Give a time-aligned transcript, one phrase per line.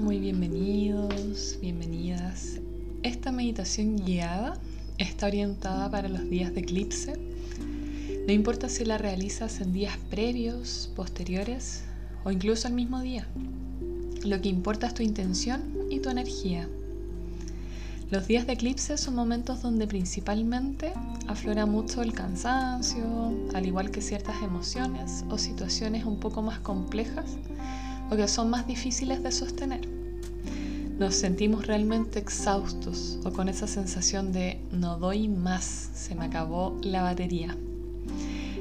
[0.00, 2.60] Muy bienvenidos, bienvenidas.
[3.02, 4.56] Esta meditación guiada
[4.96, 7.14] está orientada para los días de eclipse.
[8.26, 11.82] No importa si la realizas en días previos, posteriores
[12.24, 13.26] o incluso el mismo día.
[14.24, 16.68] Lo que importa es tu intención y tu energía.
[18.10, 20.92] Los días de eclipse son momentos donde principalmente
[21.26, 27.36] aflora mucho el cansancio, al igual que ciertas emociones o situaciones un poco más complejas
[28.10, 29.88] o que son más difíciles de sostener.
[30.98, 36.76] Nos sentimos realmente exhaustos o con esa sensación de no doy más, se me acabó
[36.82, 37.56] la batería.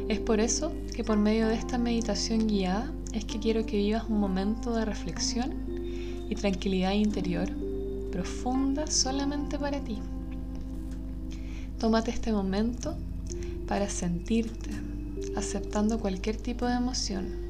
[0.07, 4.05] Es por eso que por medio de esta meditación guiada es que quiero que vivas
[4.07, 5.53] un momento de reflexión
[6.29, 7.49] y tranquilidad interior
[8.11, 9.97] profunda solamente para ti.
[11.79, 12.95] Tómate este momento
[13.67, 14.69] para sentirte,
[15.35, 17.46] aceptando cualquier tipo de emoción,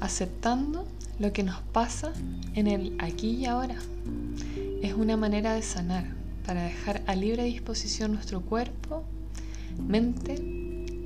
[0.00, 0.86] aceptando
[1.18, 2.12] lo que nos pasa
[2.54, 3.76] en el aquí y ahora.
[4.82, 6.04] Es una manera de sanar,
[6.46, 9.04] para dejar a libre disposición nuestro cuerpo,
[9.86, 10.34] mente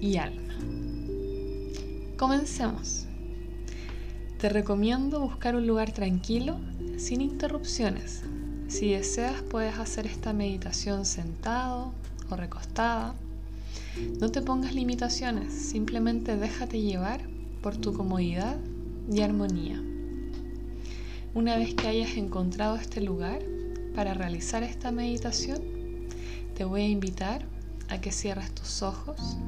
[0.00, 0.54] y alma.
[2.16, 3.06] Comencemos.
[4.38, 6.58] Te recomiendo buscar un lugar tranquilo,
[6.96, 8.22] sin interrupciones.
[8.68, 11.92] Si deseas puedes hacer esta meditación sentado
[12.30, 13.14] o recostada.
[14.20, 17.20] No te pongas limitaciones, simplemente déjate llevar
[17.62, 18.56] por tu comodidad
[19.10, 19.82] y armonía.
[21.34, 23.40] Una vez que hayas encontrado este lugar
[23.94, 25.60] para realizar esta meditación,
[26.54, 27.46] te voy a invitar
[27.88, 29.38] a que cierres tus ojos,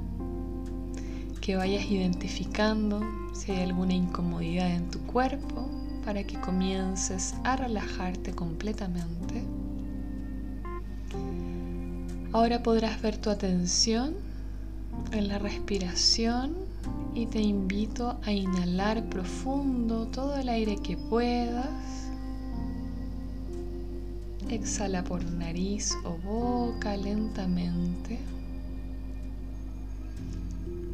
[1.40, 3.02] que vayas identificando
[3.34, 5.68] si hay alguna incomodidad en tu cuerpo
[6.04, 9.44] para que comiences a relajarte completamente.
[12.32, 14.23] Ahora podrás ver tu atención
[15.12, 16.54] en la respiración
[17.14, 22.10] y te invito a inhalar profundo todo el aire que puedas.
[24.50, 28.18] Exhala por nariz o boca lentamente.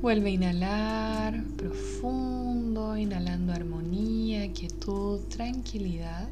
[0.03, 6.29] Vuelve a inhalar profundo, inhalando armonía, quietud, tranquilidad.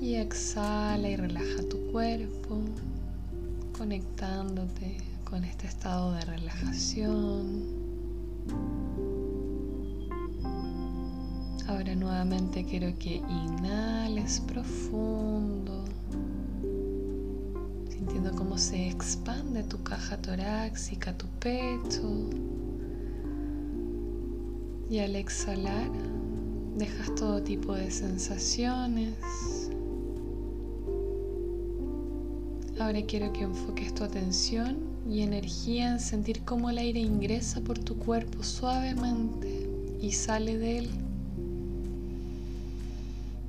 [0.00, 2.58] Y exhala y relaja tu cuerpo,
[3.78, 7.64] conectándote con este estado de relajación.
[11.66, 15.86] Ahora nuevamente quiero que inhales profundo
[17.88, 22.28] sintiendo cómo se expande tu caja torácica, tu pecho.
[24.90, 25.90] Y al exhalar,
[26.76, 29.14] dejas todo tipo de sensaciones.
[32.78, 37.78] Ahora quiero que enfoques tu atención y energía en sentir cómo el aire ingresa por
[37.78, 39.68] tu cuerpo suavemente
[40.00, 40.90] y sale de él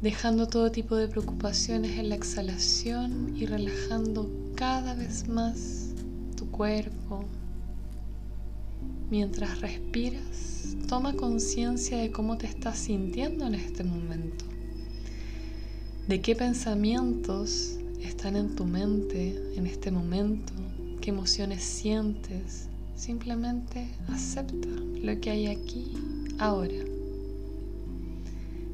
[0.04, 5.94] dejando todo tipo de preocupaciones en la exhalación y relajando cada vez más
[6.36, 7.24] tu cuerpo.
[9.10, 14.44] Mientras respiras, toma conciencia de cómo te estás sintiendo en este momento,
[16.10, 20.52] de qué pensamientos están en tu mente en este momento,
[21.04, 22.70] qué emociones sientes.
[22.96, 25.98] Simplemente acepta lo que hay aquí
[26.40, 26.78] ahora.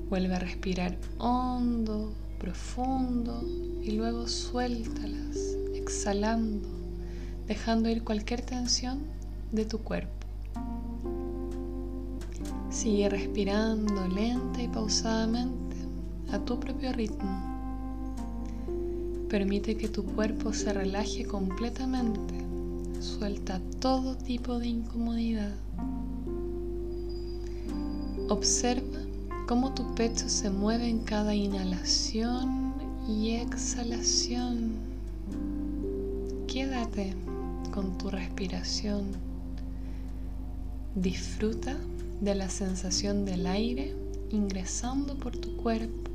[0.09, 3.41] Vuelve a respirar hondo, profundo
[3.81, 5.37] y luego suéltalas,
[5.73, 6.69] exhalando,
[7.47, 8.99] dejando ir cualquier tensión
[9.51, 10.27] de tu cuerpo.
[12.69, 15.77] Sigue respirando lenta y pausadamente
[16.31, 17.58] a tu propio ritmo.
[19.29, 22.33] Permite que tu cuerpo se relaje completamente.
[22.99, 25.53] Suelta todo tipo de incomodidad.
[28.27, 28.97] Observa
[29.47, 32.73] cómo tu pecho se mueve en cada inhalación
[33.07, 34.71] y exhalación.
[36.47, 37.13] Quédate
[37.71, 39.11] con tu respiración.
[40.95, 41.77] Disfruta
[42.19, 43.95] de la sensación del aire
[44.31, 46.09] ingresando por tu cuerpo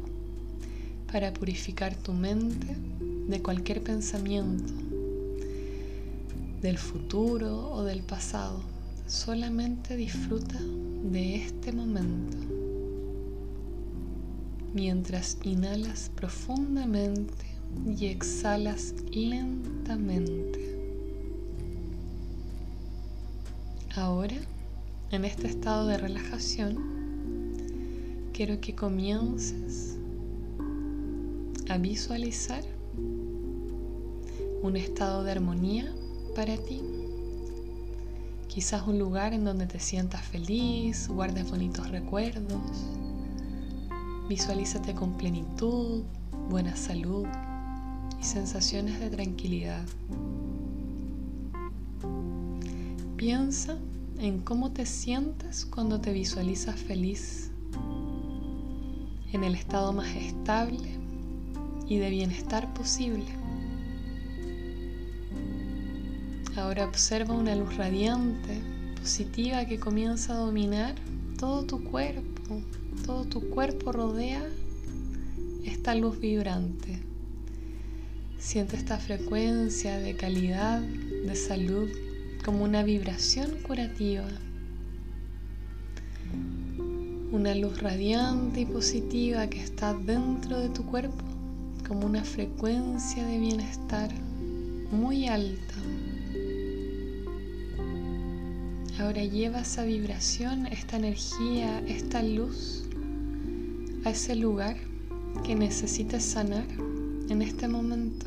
[1.14, 2.76] para purificar tu mente
[3.28, 4.72] de cualquier pensamiento
[6.60, 8.60] del futuro o del pasado.
[9.06, 12.36] Solamente disfruta de este momento
[14.74, 17.44] mientras inhalas profundamente
[17.86, 20.74] y exhalas lentamente.
[23.94, 24.36] Ahora,
[25.12, 26.78] en este estado de relajación,
[28.32, 29.96] quiero que comiences
[31.68, 32.64] a visualizar
[34.64, 35.94] un estado de armonía
[36.34, 36.81] para ti.
[38.49, 42.62] Quizás un lugar en donde te sientas feliz, guardes bonitos recuerdos
[44.26, 46.02] Visualízate con plenitud,
[46.49, 47.26] buena salud
[48.19, 49.84] y sensaciones de tranquilidad.
[53.19, 53.76] Piensa
[54.19, 57.50] en cómo te sientes cuando te visualizas feliz,
[59.31, 60.88] en el estado más estable
[61.87, 63.44] y de bienestar posible.
[66.56, 68.60] Ahora observa una luz radiante,
[69.00, 70.94] positiva que comienza a dominar
[71.36, 72.62] todo tu cuerpo.
[73.04, 74.40] Todo tu cuerpo rodea
[75.64, 77.00] esta luz vibrante.
[78.38, 81.90] Siente esta frecuencia de calidad, de salud,
[82.44, 84.28] como una vibración curativa.
[87.32, 91.24] Una luz radiante y positiva que está dentro de tu cuerpo
[91.86, 94.10] como una frecuencia de bienestar
[94.92, 95.74] muy alta.
[98.99, 102.85] Ahora lleva esa vibración, esta energía, esta luz
[104.05, 104.76] a ese lugar
[105.44, 106.64] que necesites sanar
[107.29, 108.26] en este momento.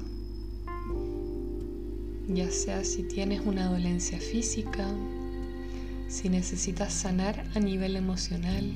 [2.27, 4.85] Ya sea si tienes una dolencia física,
[6.09, 8.69] si necesitas sanar a nivel emocional.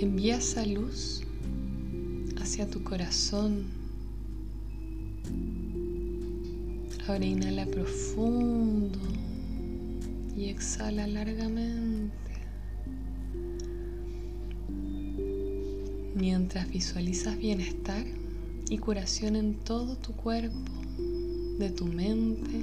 [0.00, 1.22] Envía esa luz
[2.42, 3.66] hacia tu corazón.
[7.06, 8.98] Ahora inhala profundo
[10.48, 12.14] y exhala largamente.
[16.14, 18.02] Mientras visualizas bienestar
[18.70, 20.72] y curación en todo tu cuerpo,
[21.58, 22.62] de tu mente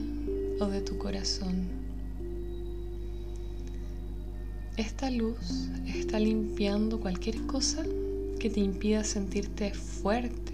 [0.59, 1.67] o de tu corazón.
[4.77, 7.83] Esta luz está limpiando cualquier cosa
[8.39, 10.53] que te impida sentirte fuerte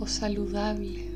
[0.00, 1.15] o saludable.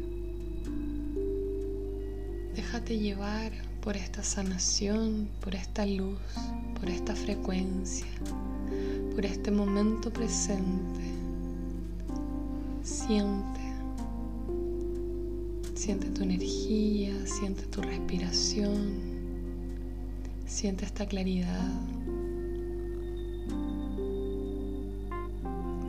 [2.73, 3.51] Déjate llevar
[3.81, 6.21] por esta sanación, por esta luz,
[6.79, 8.07] por esta frecuencia,
[9.13, 11.01] por este momento presente.
[12.85, 13.61] Siente,
[15.75, 19.01] siente tu energía, siente tu respiración,
[20.47, 21.73] siente esta claridad.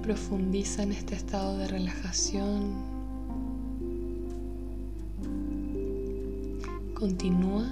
[0.02, 2.91] Profundiza en este estado de relajación.
[7.02, 7.68] Continúa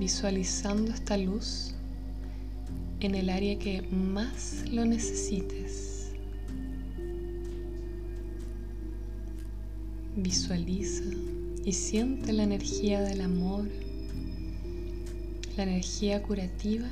[0.00, 1.76] visualizando esta luz
[2.98, 6.10] en el área que más lo necesites.
[10.16, 11.04] Visualiza
[11.64, 13.68] y siente la energía del amor,
[15.56, 16.88] la energía curativa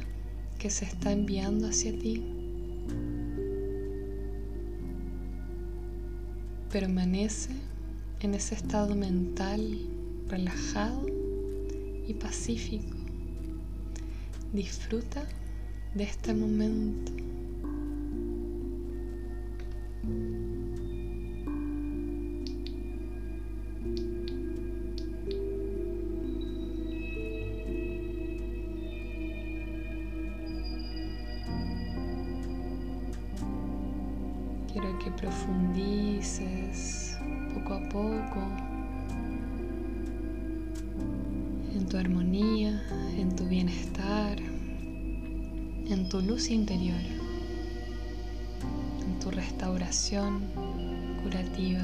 [0.61, 2.23] que se está enviando hacia ti.
[6.70, 7.50] Permanece
[8.20, 9.81] en ese estado mental
[10.28, 11.12] relajado
[12.12, 12.97] pacífico.
[14.53, 15.26] Disfruta
[15.94, 17.12] de este momento.
[34.73, 37.17] Quiero que profundices
[37.55, 38.72] poco a poco
[41.92, 42.82] tu armonía,
[43.18, 46.96] en tu bienestar, en tu luz interior,
[49.04, 50.40] en tu restauración
[51.22, 51.82] curativa.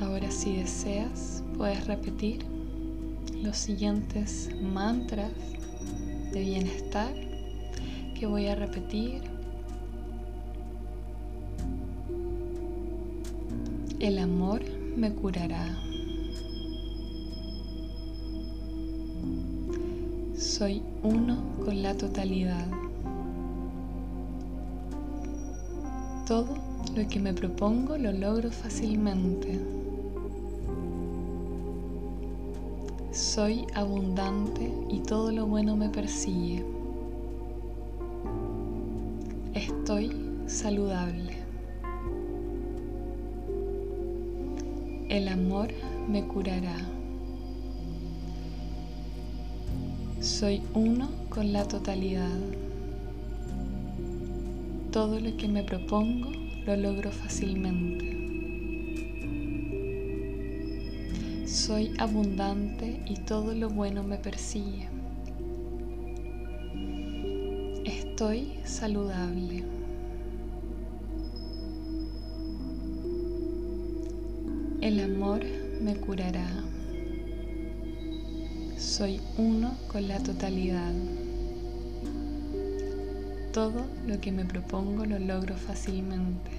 [0.00, 2.44] Ahora si deseas, puedes repetir
[3.44, 5.30] los siguientes mantras
[6.32, 7.14] de bienestar
[8.18, 9.33] que voy a repetir.
[14.04, 14.60] El amor
[14.98, 15.64] me curará.
[20.36, 22.66] Soy uno con la totalidad.
[26.26, 26.54] Todo
[26.94, 29.58] lo que me propongo lo logro fácilmente.
[33.10, 36.62] Soy abundante y todo lo bueno me persigue.
[39.54, 40.12] Estoy
[40.46, 41.43] saludable.
[45.14, 45.68] El amor
[46.08, 46.74] me curará.
[50.20, 52.36] Soy uno con la totalidad.
[54.90, 56.32] Todo lo que me propongo
[56.66, 58.10] lo logro fácilmente.
[61.46, 64.88] Soy abundante y todo lo bueno me persigue.
[67.84, 69.62] Estoy saludable.
[74.84, 75.40] El amor
[75.80, 76.46] me curará.
[78.76, 80.92] Soy uno con la totalidad.
[83.54, 86.50] Todo lo que me propongo lo logro fácilmente.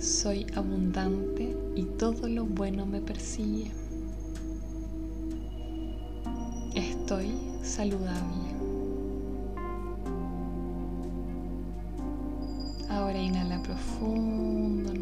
[0.00, 3.70] Soy abundante y todo lo bueno me persigue.
[6.74, 7.30] Estoy
[7.62, 8.50] saludable.
[12.88, 14.99] Ahora inhala profundo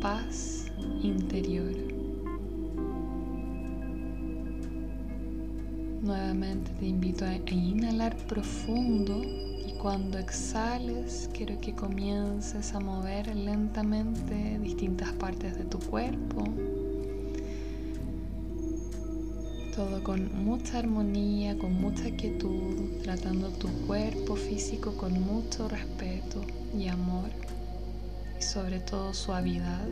[0.00, 0.66] paz
[1.02, 1.74] interior.
[6.02, 14.58] Nuevamente te invito a inhalar profundo y cuando exhales quiero que comiences a mover lentamente
[14.60, 16.44] distintas partes de tu cuerpo.
[19.76, 26.42] Todo con mucha armonía, con mucha quietud, tratando tu cuerpo físico con mucho respeto
[26.76, 27.28] y amor
[28.40, 29.86] y sobre todo suavidad.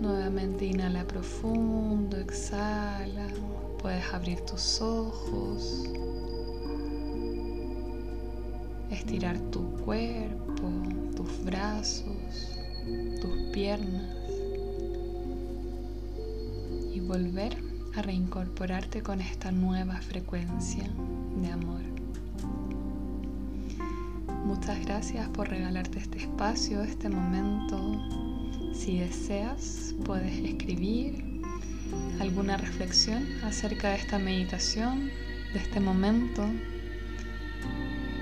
[0.00, 3.28] Nuevamente inhala profundo, exhala.
[3.80, 5.84] Puedes abrir tus ojos,
[8.90, 10.70] estirar tu cuerpo,
[11.14, 12.58] tus brazos,
[13.20, 14.16] tus piernas
[16.94, 17.56] y volver
[17.94, 20.84] a reincorporarte con esta nueva frecuencia
[21.42, 21.93] de amor.
[24.54, 28.00] Muchas gracias por regalarte este espacio, este momento.
[28.72, 31.42] Si deseas, puedes escribir
[32.20, 35.10] alguna reflexión acerca de esta meditación,
[35.52, 36.46] de este momento.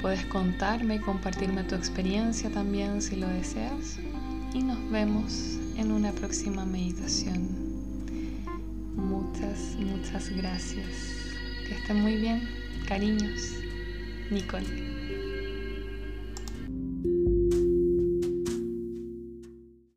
[0.00, 3.98] Puedes contarme y compartirme tu experiencia también si lo deseas.
[4.54, 7.46] Y nos vemos en una próxima meditación.
[8.96, 10.86] Muchas, muchas gracias.
[11.68, 12.48] Que estén muy bien.
[12.88, 13.52] Cariños.
[14.30, 14.91] Nicole.